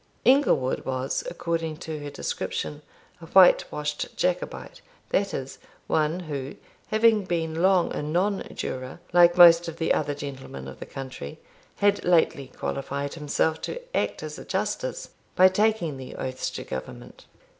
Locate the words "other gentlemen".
9.93-10.67